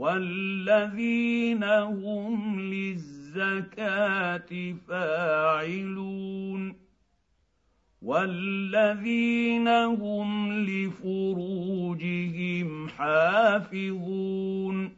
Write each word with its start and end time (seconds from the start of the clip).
والذين 0.00 1.64
هم 1.64 2.60
للزكاه 2.60 4.74
فاعلون 4.88 6.76
والذين 8.02 9.68
هم 9.68 10.52
لفروجهم 10.52 11.98
حافظون 12.88 14.92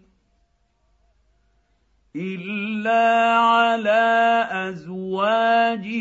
الا 2.16 3.36
على 3.36 4.46
ازواجهم 4.52 5.94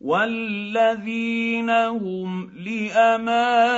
والذين 0.00 1.70
هم 1.70 2.50
لأماناتهم 2.50 3.74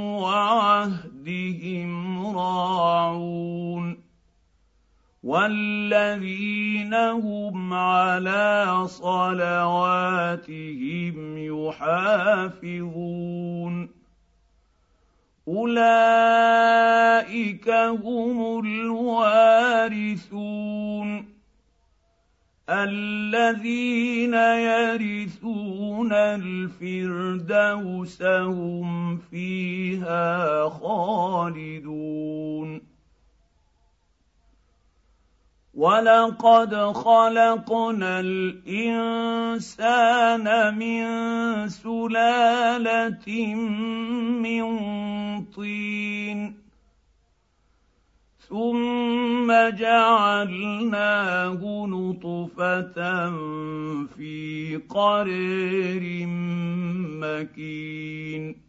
وعهدهم 0.00 1.92
راعون. 2.36 4.05
والذين 5.26 6.94
هم 6.94 7.72
على 7.74 8.82
صلواتهم 8.86 10.36
يحافظون 11.66 12.86
اولئك 15.48 16.48
هم 17.70 18.58
الوارثون 18.66 20.16
الذين 22.68 24.34
يرثون 24.34 26.12
الفردوس 26.12 27.42
هم 28.22 29.16
فيها 29.16 30.68
خالدون 30.68 31.05
ولقد 35.76 36.72
خلقنا 36.92 38.20
الانسان 38.20 39.64
من 40.74 41.04
سلاله 41.68 43.54
من 44.40 44.64
طين 45.44 46.56
ثم 48.48 49.52
جعلناه 49.52 51.60
نطفه 51.86 53.30
في 54.16 54.80
قرير 54.88 56.26
مكين 57.20 58.65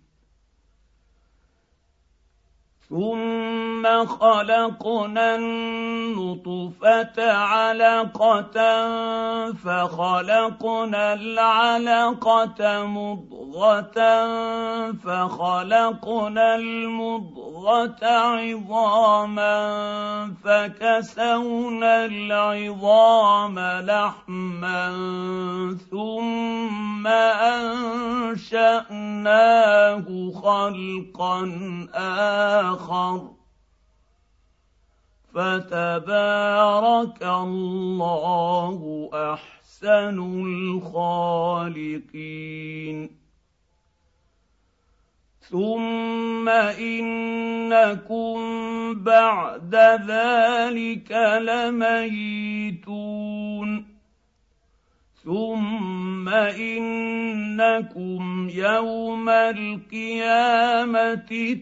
ثم 2.89 3.83
خلقنا 4.05 5.35
النطفه 5.35 7.31
علقه 7.31 8.57
فخلقنا 9.51 11.13
العلقه 11.13 12.85
مضغه 12.85 13.97
فخلقنا 15.03 16.55
المضغه 16.55 18.05
عظاما 18.05 19.57
فكسونا 20.43 22.05
العظام 22.05 23.59
لحما 23.59 24.87
ثم 25.91 27.07
انشاناه 28.47 30.05
خلقا 30.43 31.37
اخر 31.93 32.76
اخر 32.77 33.31
فتبارك 35.33 37.23
الله 37.23 39.09
أحسن 39.13 40.17
الخالقين. 40.45 42.17
ثم 45.41 46.49
إنكم 46.49 48.37
بعد 49.03 49.75
ذلك 50.09 51.11
لميتون. 51.41 52.37
ثم 55.27 56.29
انكم 56.29 58.23
يوم 58.49 59.29
القيامه 59.29 60.79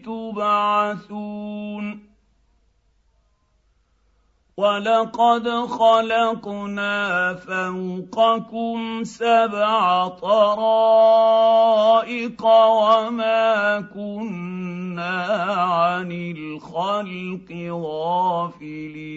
تبعثون 0.04 1.86
ولقد 4.56 5.48
خلقنا 5.50 7.34
فوقكم 7.34 9.04
سبع 9.04 10.08
طرائق 10.08 11.26
وما 12.46 13.80
كنا 13.80 15.24
عن 15.58 16.12
الخلق 16.12 17.52
غافلين 17.70 19.16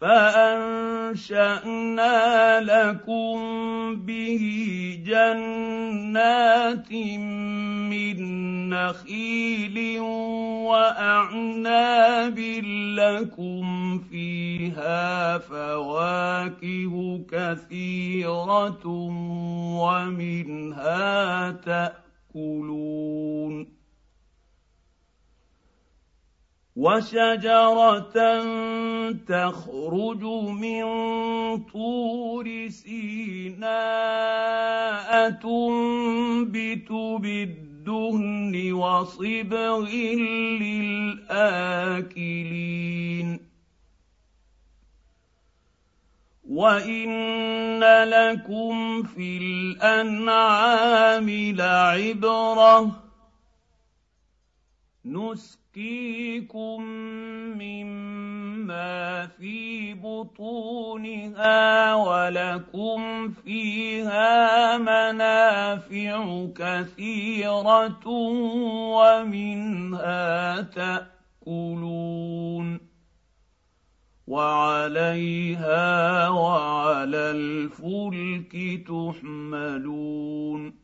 فأنشأنا 0.00 1.60
لكم 2.60 3.36
به 3.96 4.42
جنات 5.06 6.92
من 7.90 8.18
نخيل 8.70 10.00
وأعناب 10.70 12.38
لكم 12.98 13.98
فيها 13.98 15.38
فواكه 15.38 17.24
كثيرة 17.30 18.86
ومنها 19.80 21.50
تأكلون 21.50 23.73
وشجرة 26.76 28.18
تخرج 29.14 30.22
من 30.50 30.84
طور 31.70 32.68
سيناء 32.68 33.70
تنبت 35.30 36.92
بالدهن 37.22 38.72
وصبغ 38.72 39.86
للآكلين. 40.60 41.84
وان 46.48 47.80
لكم 48.04 49.02
في 49.02 49.36
الانعام 49.36 51.30
لعبره 51.30 53.04
نسقيكم 55.74 56.82
مما 57.58 59.26
في 59.26 59.94
بطونها 59.94 61.94
ولكم 61.94 63.30
فيها 63.30 64.78
منافع 64.78 66.46
كثيره 66.56 68.08
ومنها 68.94 70.60
تاكلون 71.42 72.80
وعليها 74.26 76.28
وعلى 76.28 77.30
الفلك 77.30 78.82
تحملون 78.86 80.83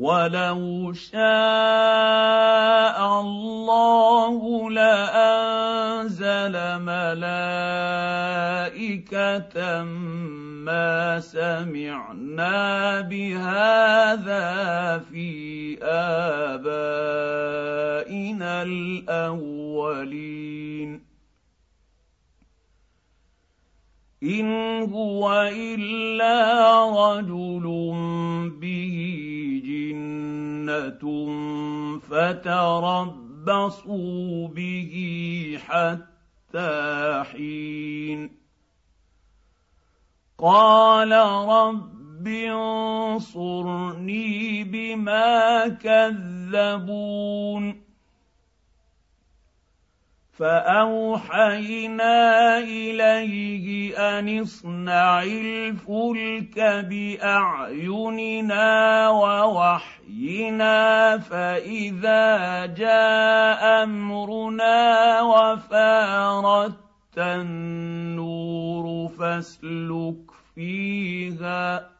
ولو 0.00 0.92
شاء 0.92 1.20
الله 3.20 4.32
لأنزل 4.70 6.54
ملائكة 6.80 8.24
ما 10.64 11.20
سمعنا 11.20 13.00
بهذا 13.00 14.48
في 14.98 15.78
آبائنا 15.84 16.92
الأولين. 18.62 20.10
إن 24.22 24.48
هو 24.92 25.50
إلا 25.52 26.36
رجل 26.88 27.66
به 28.60 29.29
فتربصوا 31.98 34.48
به 34.48 35.58
حتى 35.66 37.24
حين. 37.32 38.30
قال 40.38 41.12
رب 41.48 42.28
انصرني 42.28 44.34
بما 44.64 45.68
كذبون. 45.68 47.89
فاوحينا 50.40 52.14
اليه 52.58 53.96
ان 54.18 54.40
اصنع 54.40 55.22
الفلك 55.22 56.58
باعيننا 56.88 58.68
ووحينا 59.08 60.78
فاذا 61.18 62.66
جاء 62.66 63.82
امرنا 63.84 65.20
وفارت 65.22 66.78
النور 67.18 69.08
فاسلك 69.08 70.30
فيها 70.54 71.90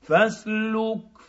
فاسلك 0.00 1.17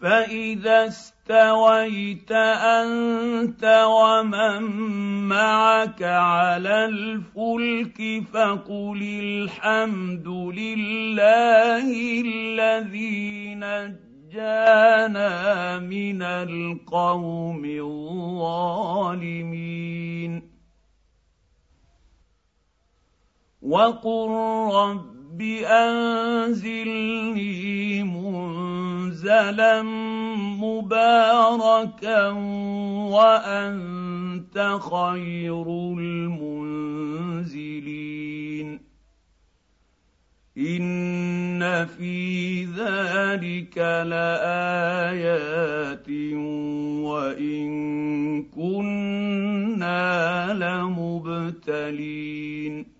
فاذا 0.00 0.86
استويت 0.86 2.32
انت 2.32 3.84
ومن 3.86 4.62
معك 5.28 6.02
على 6.02 6.84
الفلك 6.84 8.22
فقل 8.32 9.02
الحمد 9.22 10.28
لله 10.28 11.84
الذي 12.20 13.54
نجانا 13.54 15.28
من 15.78 16.22
القوم 16.22 17.64
الظالمين 17.64 18.80
وقل 23.62 24.30
رب 24.72 25.40
انزلني 25.66 27.40
منذ 28.02 28.59
منزلا 29.20 29.82
مباركا 30.62 32.28
وأنت 33.12 34.78
خير 34.90 35.66
المنزلين. 35.98 36.60
إن 40.58 41.86
في 41.86 42.64
ذلك 42.64 43.78
لآيات 44.06 46.08
وإن 47.04 47.70
كنا 48.42 50.52
لمبتلين. 50.52 52.99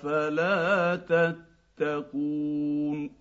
أفلا 0.00 0.96
تتقون 1.76 3.20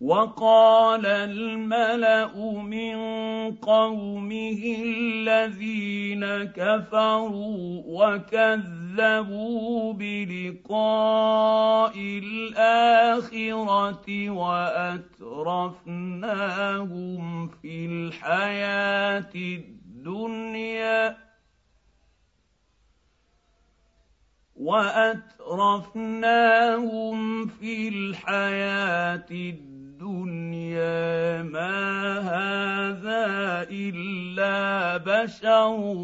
وقال 0.00 1.06
الملأ 1.06 2.62
من 2.62 2.96
قومه 3.56 4.76
الذين 4.84 6.44
كفروا 6.44 7.82
وكذبوا 7.86 9.92
بلقاء 9.92 11.92
الآخرة 11.98 14.30
وأترفناهم 14.30 15.78
في 17.48 17.86
الحياة 17.86 19.32
الدنيا 19.34 21.27
وأترفناهم 24.58 25.86
في 27.46 27.88
الحياة 27.88 29.26
الدنيا. 29.30 29.68
ما 31.42 32.18
هذا 32.18 33.66
إلا 33.70 34.96
بشر 34.96 35.94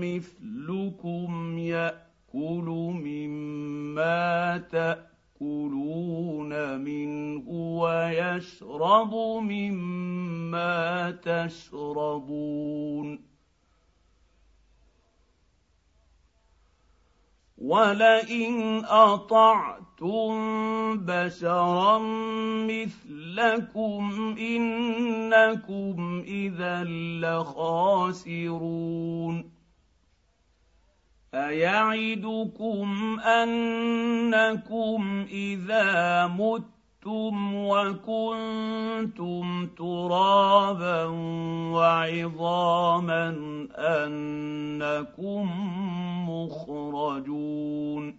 مثلكم 0.00 1.58
يأكل 1.58 2.66
مما 3.04 4.56
تأكلون 4.58 6.52
منه 6.80 7.50
ويشرب 7.50 9.14
مما 9.42 11.10
تشربون. 11.10 12.50
ولئن 17.60 18.84
اطعتم 18.84 20.30
بشرا 20.98 21.98
مثلكم 22.68 24.34
انكم 24.38 26.22
اذا 26.26 26.84
لخاسرون 27.20 28.80
ايعدكم 31.34 33.20
انكم 33.20 35.26
اذا 35.30 36.26
مت 36.26 36.79
متم 37.00 37.54
وكنتم 37.54 39.46
ترابا 39.66 41.04
وعظاما 41.72 43.28
انكم 43.78 45.50
مخرجون 46.30 48.16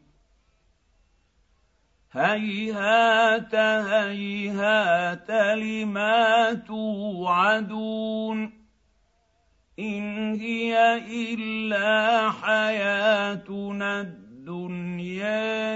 هيهات 2.11 3.55
هيهات 3.55 5.31
لما 5.31 6.53
توعدون 6.53 8.51
ان 9.79 10.33
هي 10.33 10.97
الا 10.97 12.31
حياتنا 12.31 14.01
الدنيا 14.01 14.30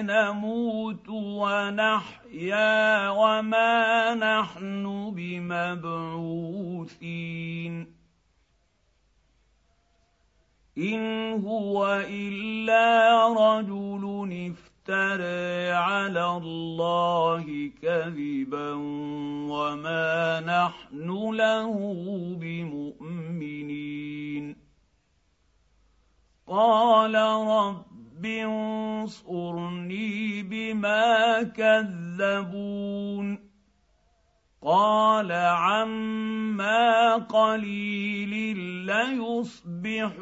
نموت 0.01 1.09
ونحيا 1.09 3.09
وما 3.09 4.15
نحن 4.15 5.11
بمبعوثين. 5.15 6.35
إن 10.77 11.31
هو 11.45 12.05
إلا 12.09 13.27
رجل 13.33 14.03
افترى 14.51 15.71
على 15.71 16.37
الله 16.37 17.71
كذبا 17.81 18.73
وما 19.51 20.39
نحن 20.39 21.31
له 21.33 21.73
بمؤمنين. 22.39 23.85
قال 26.47 27.15
رب 27.15 27.94
رب 28.25 28.31
انصرني 29.05 30.43
بما 30.43 31.43
كذبون 31.43 33.39
قال 34.61 35.31
عما 35.31 37.15
قليل 37.15 38.57
ليصبحن 38.85 40.19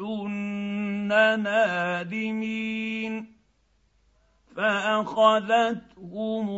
نادمين 1.42 3.34
فاخذتهم 4.56 5.86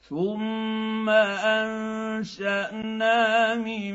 ثم 0.00 1.08
أنشأنا 1.48 3.18
من 3.54 3.94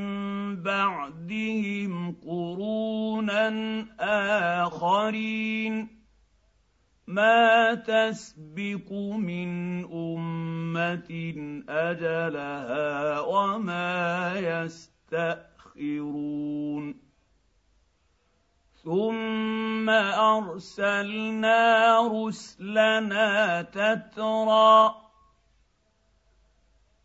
بعدهم 0.64 2.16
قرونا 2.26 3.50
آخرين. 4.66 5.88
ما 7.08 7.74
تسبق 7.74 8.94
من 9.18 9.50
أمة 9.86 11.36
أجلها 11.70 13.20
وما 13.20 14.34
يستأخرون. 14.40 17.07
ثم 18.88 19.90
ارسلنا 19.90 21.62
رسلنا 22.08 23.62
تترى 23.62 24.96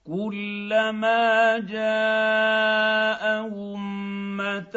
كلما 0.06 1.58
جاء 1.58 3.22
امه 3.46 4.76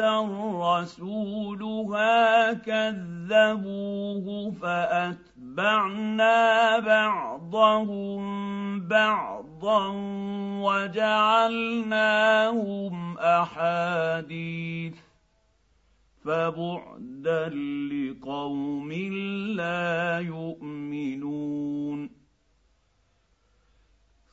رسولها 0.66 2.52
كذبوه 2.52 4.26
فاتبعنا 4.62 6.38
بعضهم 6.78 8.26
بعضا 8.88 9.92
وجعلناهم 10.66 11.88
احاديث 13.18 15.05
فبعدا 16.26 17.48
لقوم 17.48 18.92
لا 19.56 20.18
يؤمنون. 20.18 22.10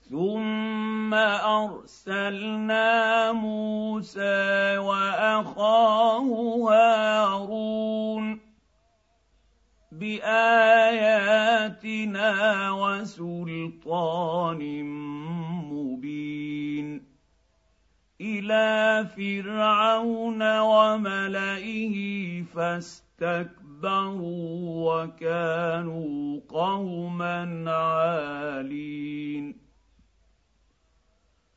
ثم 0.10 1.14
أرسلنا 1.14 2.92
موسى 3.32 4.78
وأخاه 4.78 6.30
هارون 6.70 8.40
بآياتنا 9.92 11.12
وسلطان 12.72 14.62
إلى 18.44 19.08
فرعون 19.16 20.60
وملئه 20.60 21.96
فاستكبروا 22.44 23.84
وكانوا 25.04 26.40
قوما 26.50 27.72
عالين. 27.72 29.56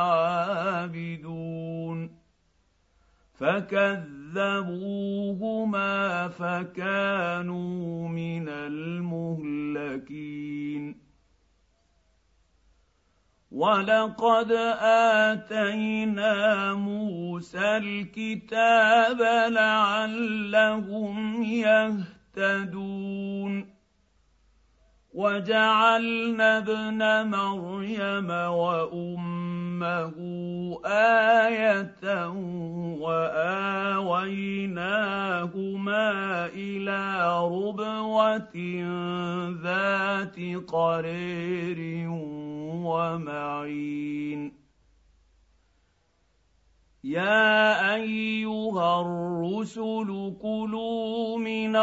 عابدون. 0.03 1.41
فكذبوا 3.41 4.21
كذبوهما 4.31 6.27
فكانوا 6.27 8.07
من 8.07 8.49
المهلكين 8.49 10.11
ولقد 13.51 14.51
اتينا 15.31 16.73
موسى 16.73 17.77
الكتاب 17.77 19.21
لعلهم 19.51 21.43
يهتدون 21.43 23.01
وجعلنا 25.13 26.57
ابن 26.57 27.27
مريم 27.29 28.29
وامه 28.29 29.50
امه 29.83 30.79
إيه 30.85 31.95
واويناهما 34.61 34.85
إلى 36.45 37.29
ربوه 37.45 38.55
ذات 39.63 40.37
قرير 40.67 42.09
ومعين 42.85 44.53
يا 47.03 47.95
ايها 47.95 49.01
الرسل 49.01 50.33
كلوا 50.41 51.37
من 51.37 51.75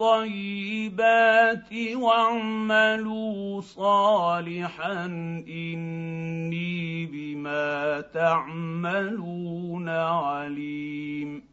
الطيبات 0.00 1.72
واعملوا 1.94 3.60
صالحا 3.60 5.04
إني 5.48 7.06
بما 7.06 8.00
تعملون 8.00 9.88
عليم. 9.88 11.48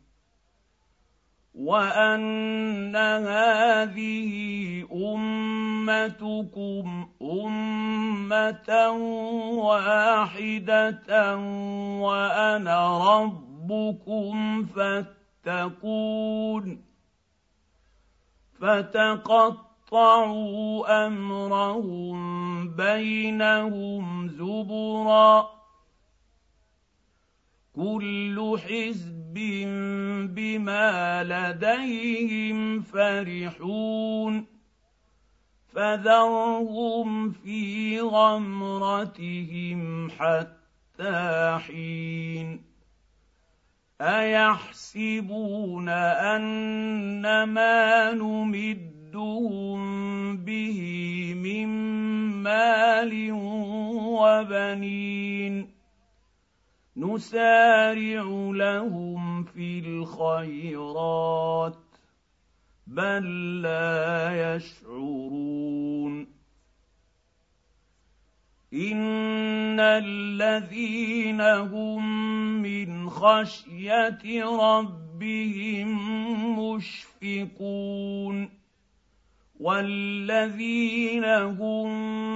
وأن 1.55 2.95
هذه 2.95 4.31
أمتكم 4.93 7.07
أمة 7.21 8.89
واحدة 9.57 11.37
وأنا 11.99 13.21
ربكم 13.21 14.65
فاتقون. 15.45 16.94
فتقطعوا 18.59 19.57
أمرهم 21.07 22.15
بينهم 22.75 24.27
زبرا. 24.27 25.49
كل 27.75 28.57
حزب 28.59 29.33
بما 30.35 31.23
لديهم 31.23 32.81
فرحون. 32.81 34.45
فذرهم 35.67 37.31
في 37.31 38.01
غمرتهم 38.01 40.09
حتى 40.09 41.57
حين. 41.67 42.74
ايحسبون 44.01 45.89
ان 45.89 47.43
ما 47.43 48.13
نمدهم 48.13 49.77
به 50.37 50.79
من 51.35 51.67
مال 52.43 53.31
وبنين 54.21 55.69
نسارع 56.97 58.23
لهم 58.55 59.43
في 59.43 59.79
الخيرات 59.79 61.77
بل 62.87 63.61
لا 63.61 64.55
يشعرون 64.55 66.35
ان 68.73 69.79
الذين 69.79 71.41
هم 71.41 72.05
من 72.61 72.94
خشيه 73.15 74.43
ربهم 74.43 75.89
مشفقون 76.59 78.49
والذين 79.59 81.25
هم 81.25 81.89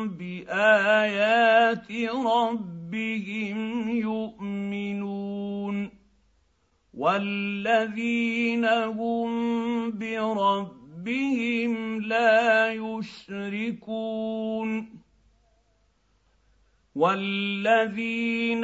بايات 0.08 1.92
ربهم 2.26 3.90
يؤمنون 3.90 5.90
والذين 6.94 8.66
هم 8.66 9.30
بربهم 9.92 12.02
لا 12.02 12.74
يشركون 12.74 14.20
والذين 16.96 18.64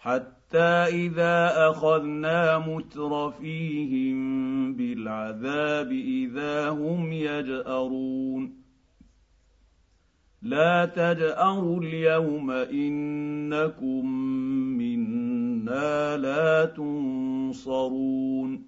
حتى 0.00 0.58
إذا 0.58 1.70
أخذنا 1.70 2.58
مترفيهم 2.58 4.18
بالعذاب 4.74 5.92
إذا 5.92 6.70
هم 6.70 7.12
يجأرون. 7.12 8.60
لا 10.42 10.84
تجأروا 10.84 11.80
اليوم 11.80 12.50
إنكم 12.50 14.06
منا 14.78 16.16
لا 16.16 16.64
تنصرون. 16.64 18.62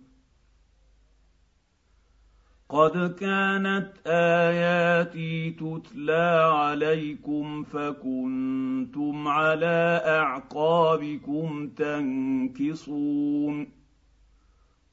قد 2.72 3.14
كانت 3.14 3.88
اياتي 4.06 5.50
تتلى 5.50 6.52
عليكم 6.54 7.62
فكنتم 7.62 9.28
على 9.28 10.02
اعقابكم 10.06 11.68
تنكصون 11.68 13.66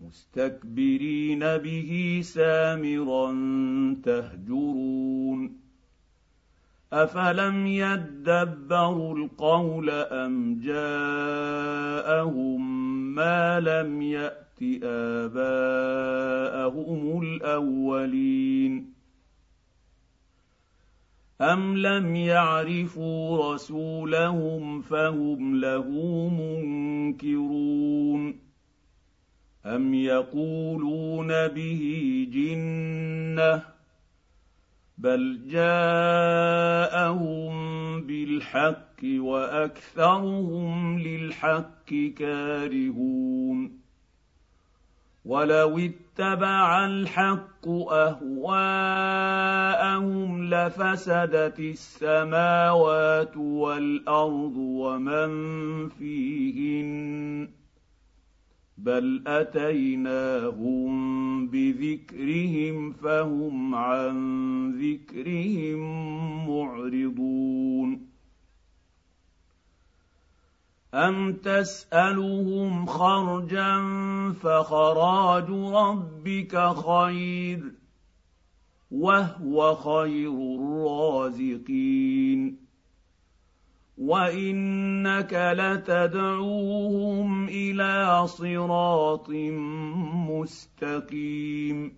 مستكبرين 0.02 1.40
به 1.40 2.22
سامرا 2.24 3.32
تهجرون 4.04 5.60
افلم 6.94 7.68
يدبروا 7.68 9.18
القول 9.18 9.90
ام 9.90 10.60
جاءهم 10.64 12.00
ما 13.16 13.60
لم 13.60 14.02
يات 14.02 14.49
آباءهم 14.84 16.42
الأولين. 17.22 18.94
ام 21.42 21.78
لم 21.78 22.16
يعرفوا 22.16 23.54
رسولهم 23.54 24.82
فهم 24.82 25.60
له 25.60 25.90
منكرون. 26.30 28.40
ام 29.66 29.94
يقولون 29.94 31.48
به 31.48 32.28
جنه 32.34 33.64
بل 34.98 35.40
جاءهم 35.48 37.50
بالحق 38.02 39.04
واكثرهم 39.04 41.00
للحق 41.00 41.94
كارهون. 42.18 43.79
ولو 45.26 45.78
اتبع 45.80 46.86
الحق 46.86 47.68
اهواءهم 47.92 48.90
لفسدت 50.44 51.60
السماوات 51.60 53.38
والارض 53.38 54.58
ومن 54.58 55.30
فيهن 55.90 57.50
بل 58.78 59.24
اتيناهم 59.28 60.90
بذكرهم 61.48 62.92
فهم 62.92 63.76
عن 63.76 64.16
ذكرهم 64.72 65.80
معرضون 66.50 68.09
ام 70.94 71.34
تسالهم 71.34 72.86
خرجا 72.86 73.82
فخراج 74.42 75.50
ربك 75.50 76.74
خير 76.74 77.74
وهو 78.92 79.76
خير 79.76 80.32
الرازقين 80.60 81.90
وانك 83.98 85.34
لتدعوهم 85.58 87.48
إلى 87.48 88.28
صراط 88.28 89.30
مستقيم 90.30 91.98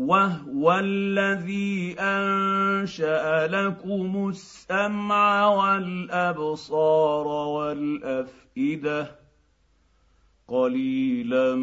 وهو 0.00 0.72
الذي 0.72 1.96
انشا 2.00 3.46
لكم 3.46 4.28
السمع 4.28 5.46
والابصار 5.46 7.26
والافئده 7.26 9.16
قليلا 10.48 11.54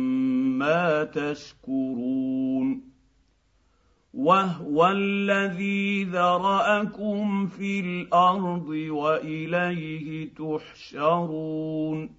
ما 0.61 1.03
تشكرون 1.03 2.81
وهو 4.13 4.87
الذي 4.87 6.03
ذراكم 6.03 7.47
في 7.47 7.79
الأرض 7.79 8.67
واليه 8.89 10.29
تحشرون 10.33 12.09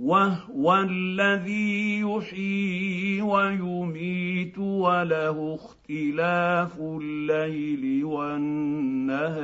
وهو 0.00 0.74
الذي 0.74 2.00
يحيي 2.00 3.22
ويميت 3.22 4.58
وله 4.58 5.54
اختلاف 5.54 6.80
الليل 6.80 8.04
والنهار. 8.04 9.36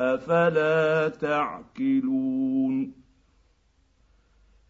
أفلا 0.00 1.08
تعقلون؟ 1.08 2.92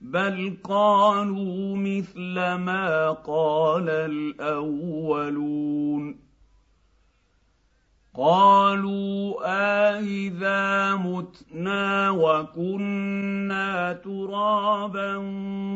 بل 0.01 0.57
قالوا 0.65 1.77
مثل 1.77 2.35
ما 2.55 3.11
قال 3.11 3.89
الأولون. 3.89 5.11
قالوا 8.21 9.37
أإذا 9.45 10.95
متنا 10.95 12.11
وكنا 12.11 13.93
ترابا 13.93 15.17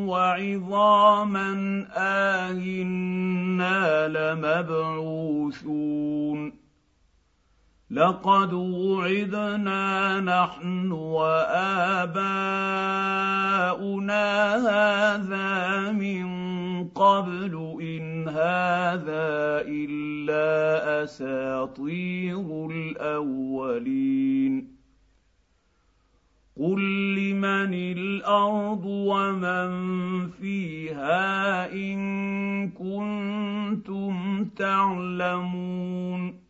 وعظاما 0.08 1.50
آهنا 1.96 4.08
لمبعوثون 4.08 5.84
لقد 7.90 8.52
وعدنا 8.52 10.20
نحن 10.20 10.92
وآباؤنا 10.92 12.04
هذا 14.56 15.92
من 15.92 16.24
قبل 16.88 17.76
إن 17.80 18.28
هذا 18.28 19.62
إلا 19.68 20.13
أساطير 21.02 22.70
الأولين. 22.70 24.74
قل 26.60 27.14
لمن 27.14 27.74
الأرض 27.74 28.84
ومن 28.84 29.70
فيها 30.28 31.72
إن 31.72 32.70
كنتم 32.70 34.44
تعلمون. 34.44 36.40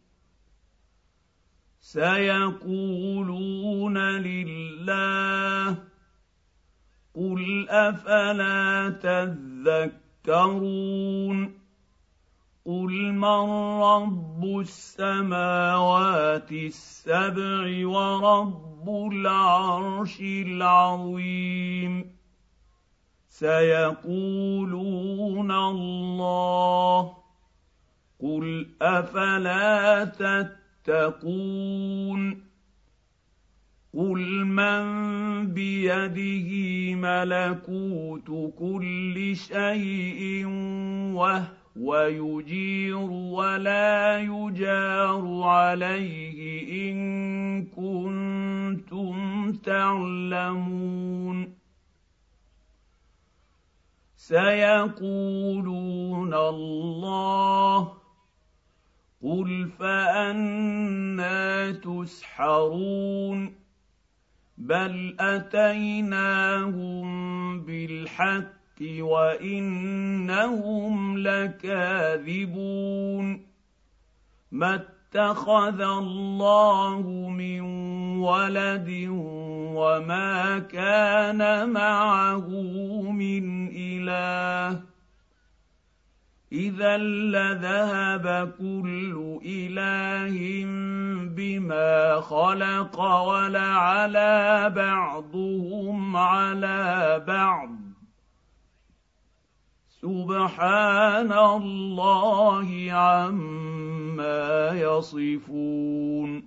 سيقولون 1.81 3.99
لله 3.99 5.77
قل 7.15 7.69
أفلا 7.69 8.91
تذكرون. 10.23 11.64
قل 12.67 13.13
من 13.13 13.51
رب 13.83 14.45
السماوات 14.61 16.53
السبع 16.53 17.87
ورب 17.87 18.89
العرش 19.13 20.21
العظيم 20.21 22.15
سيقولون 23.29 24.71
الله 25.53 27.17
قل 28.21 28.67
افلا 28.83 30.05
تتقون 30.85 32.45
قل 33.95 34.45
من 34.45 34.85
بيده 35.55 36.51
ملكوت 36.95 38.55
كل 38.59 39.37
شيء 39.37 40.47
وهو 41.15 41.64
يجير 42.09 43.11
ولا 43.11 44.19
يجار 44.19 45.43
عليه 45.43 46.91
إن 46.91 47.67
كنتم 47.67 49.53
تعلمون. 49.53 51.55
سيقولون 54.17 56.35
الله 56.35 57.93
قل 59.23 59.71
فأنا 59.79 61.71
تسحرون. 61.71 63.55
بل 64.59 65.17
أتيناهم 65.21 67.05
بالحق 67.61 68.64
وإنهم 68.83 70.39
لكاذبون. 71.19 72.75
ما 74.53 74.75
اتخذ 74.75 75.81
الله 75.81 77.29
من 77.29 77.61
ولد 78.19 79.07
وما 79.75 80.59
كان 80.59 81.71
معه 81.71 82.49
من 83.11 83.69
إله. 83.69 84.81
إذا 86.53 86.97
لذهب 86.97 88.53
كل 88.59 89.41
إله 89.47 90.65
بما 91.37 92.21
خلق 92.21 93.01
ولعلى 93.01 94.73
بعضهم 94.77 96.17
على 96.17 97.25
بعض. 97.27 97.84
سبحان 100.05 101.33
الله 101.33 102.93
عما 102.93 104.71
يصفون. 104.75 106.45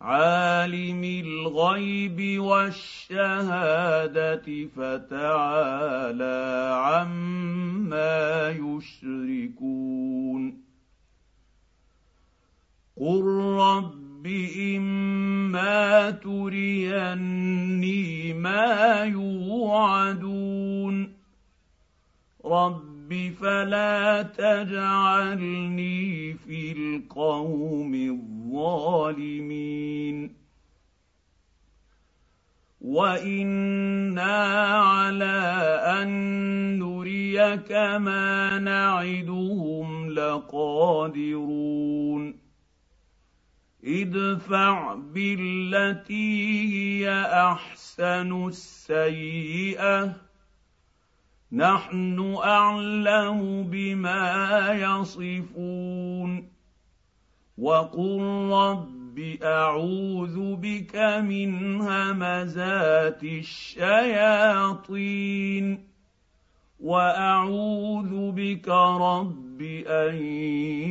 عالم 0.00 1.04
الغيب 1.04 2.42
والشهادة 2.42 3.66
فتعالى 4.76 6.40
عما 6.84 8.50
يشركون. 8.50 10.42
قل 13.00 13.24
رب 13.58 14.26
اما 14.76 16.10
تريني 16.10 17.52
ما 18.32 19.04
يوعدون. 19.04 20.44
رب 22.44 23.32
فلا 23.40 24.22
تجعلني 24.22 26.34
في 26.34 26.72
القوم 26.72 27.94
الظالمين 28.54 30.34
وأنا 32.80 34.36
على 34.78 35.42
ان 36.02 36.08
نريك 36.78 37.72
ما 37.72 38.58
نعدهم 38.58 40.10
لقادرون 40.10 41.64
ادفع 43.84 44.94
بالتي 44.94 46.68
هي 46.74 47.10
احسن 47.22 48.46
السيئه 48.48 50.14
نحن 51.54 52.36
أعلم 52.44 53.62
بما 53.70 54.68
يصفون. 54.72 56.48
وقل 57.58 58.20
رب 58.52 59.18
أعوذ 59.42 60.56
بك 60.56 60.96
من 60.96 61.80
همزات 61.80 63.24
الشياطين. 63.24 63.94
وأعوذ 66.80 68.32
بك 68.32 68.68
رب 68.68 69.62
أن 69.86 70.14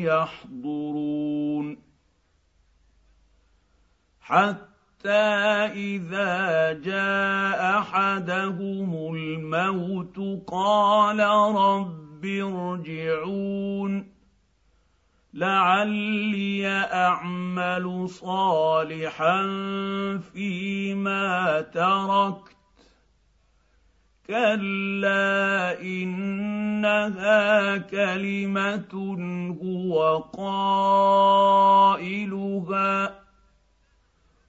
يحضرون. 0.02 1.78
حتى 4.22 4.73
اذا 5.08 6.74
جاء 6.74 7.80
احدهم 7.80 9.16
الموت 9.16 10.44
قال 10.48 11.20
رب 11.56 12.26
ارجعون 12.26 14.14
لعلي 15.34 16.68
اعمل 16.94 18.10
صالحا 18.10 19.42
فيما 20.34 21.62
تركت 21.62 22.54
كلا 24.28 25.82
انها 25.82 27.78
كلمه 27.78 28.94
هو 29.64 30.18
قائلها 31.78 32.04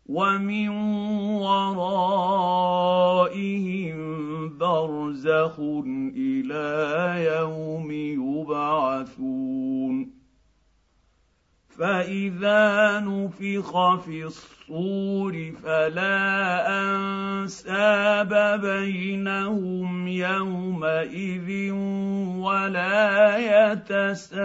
ومن 0.06 0.68
ورائهم 1.40 2.98
برزخ 4.58 5.60
إلى 6.16 7.24
يوم 7.24 7.90
يبعثون 7.92 9.44
فاذا 11.78 13.00
نفخ 13.00 13.96
في 13.96 14.24
الصور 14.24 15.52
فلا 15.62 16.68
انساب 16.68 18.60
بينهم 18.60 20.08
يومئذ 20.08 21.70
ولا 22.38 23.36
يتساءلون 23.72 24.44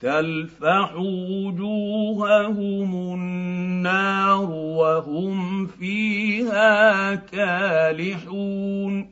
تلفح 0.00 0.94
وجوههم 1.30 2.94
النار 3.14 4.50
وهم 4.50 5.66
فيها 5.66 7.14
كالحون. 7.14 9.10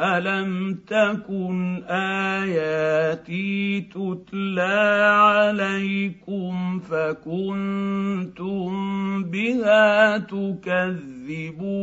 ألم 0.00 0.74
تكن 0.86 1.84
آياتي 1.88 3.80
تتلى 3.80 5.08
عليكم 5.14 6.80
فكنتم 6.80 8.74
بها 9.24 10.18
تكذبون؟ 10.18 11.74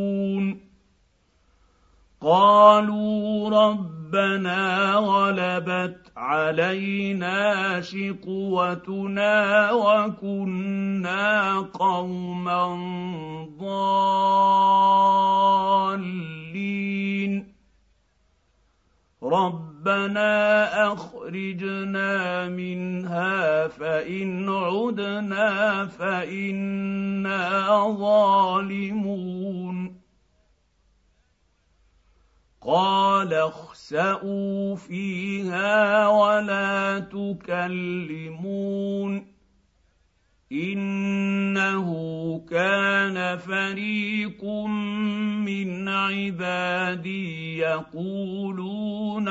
قالوا 2.22 3.50
ربنا 3.50 4.94
غلبت 4.94 6.12
علينا 6.16 7.80
شقوتنا 7.80 9.72
وكنا 9.72 11.58
قوما 11.58 12.76
ضالين. 13.60 13.92
ربنا 19.22 20.92
أخرجنا 20.92 22.48
منها 22.48 23.68
فإن 23.68 24.48
عدنا 24.48 25.86
فإنا 25.86 27.86
ظالمون. 27.98 30.01
قال 32.66 33.34
اخسئوا 33.34 34.76
فيها 34.76 36.08
ولا 36.08 36.98
تكلمون 36.98 38.52
إنه 40.52 41.88
كان 42.50 43.38
فريق 43.38 44.44
من 44.44 45.88
عبادي 45.88 47.58
يقولون 47.58 49.28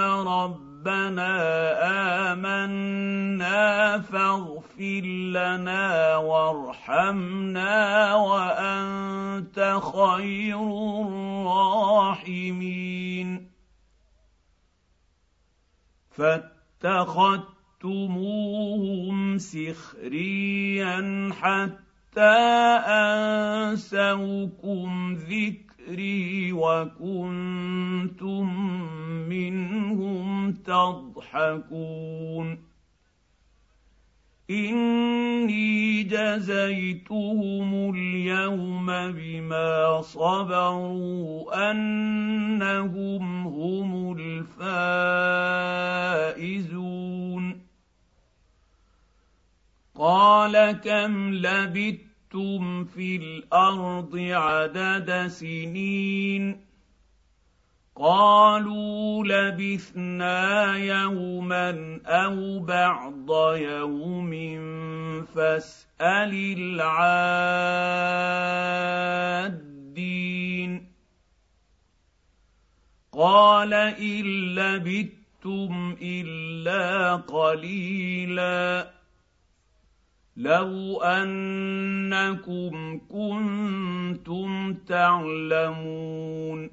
ربنا 0.82 2.34
آمنا 2.34 4.02
فاغفر 4.02 5.06
لنا 5.30 6.18
وارحمنا 6.18 8.16
وأنت 8.16 9.80
خير 9.94 10.60
الراحمين. 12.22 12.50
فاتخذت 16.12 17.62
اتخذتموهم 17.82 19.38
سخريا 19.38 21.30
حتى 21.42 22.38
أنسوكم 23.74 25.16
ذكري 25.92 26.54
وكنتم 26.54 28.48
منهم 29.30 30.52
تضحكون 30.54 31.92
اني 34.50 36.04
جزيتهم 36.04 37.96
اليوم 37.96 38.86
بما 38.88 40.02
صبروا 40.02 41.72
انهم 41.72 43.48
هم 43.48 44.18
الفائزون 44.20 45.62
قال 49.96 50.72
كم 50.72 51.34
لبثتم 52.32 52.84
في 52.84 53.16
الأرض 53.16 54.18
عدد 54.18 55.28
سنين 55.28 56.62
قالوا 57.96 59.24
لبثنا 59.24 60.78
يوما 60.78 62.00
أو 62.06 62.60
بعض 62.60 63.56
يوم 63.56 64.32
فاسال 65.26 66.34
العادين 66.58 67.12
قال 73.12 73.74
ان 73.74 74.26
لبثتم 74.56 75.96
الا 76.02 77.16
قليلا 77.16 79.01
لو 80.42 81.02
انكم 81.02 83.00
كنتم 83.10 84.74
تعلمون 84.74 86.70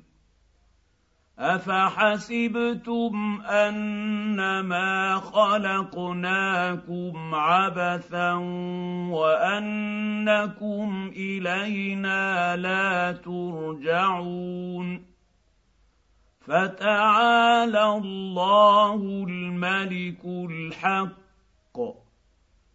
افحسبتم 1.39 3.43
انما 3.47 5.17
خلقناكم 5.17 7.35
عبثا 7.35 8.33
وانكم 9.13 11.11
الينا 11.17 12.57
لا 12.57 13.13
ترجعون 13.13 15.03
فتعالى 16.41 17.85
الله 17.85 19.25
الملك 19.29 20.25
الحق 20.25 21.28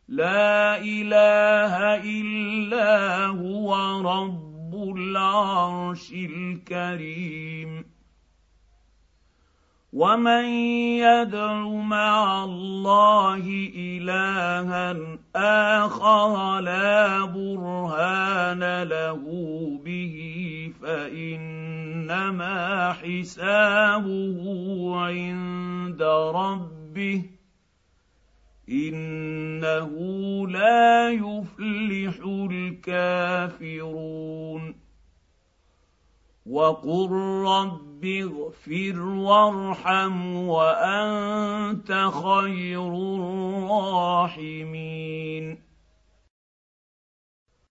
لا 0.07 0.77
إله 0.77 2.03
إلا 2.03 3.25
هو 3.25 3.75
رب 4.01 4.95
العرش 4.97 6.11
الكريم. 6.11 7.85
ومن 9.93 10.45
يدع 11.05 11.67
مع 11.67 12.43
الله 12.43 13.69
إلها 13.75 14.95
آخر 15.35 16.59
لا 16.59 17.25
برهان 17.25 18.83
له 18.83 19.21
به 19.85 20.15
فإنما 20.81 22.57
حسابه 22.93 24.41
عند 24.95 26.01
ربه. 26.35 27.23
انه 28.69 29.89
لا 30.47 31.09
يفلح 31.09 32.15
الكافرون 32.51 34.23
وقل 36.45 37.09
رب 37.45 38.05
اغفر 38.05 38.99
وارحم 39.01 40.35
وانت 40.35 42.09
خير 42.23 42.87
الراحمين 44.15 44.63